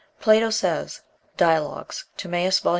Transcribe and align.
Plato 0.19 0.49
says 0.49 1.01
("Dialogues," 1.37 2.05
Timæus, 2.17 2.61
vol. 2.63 2.69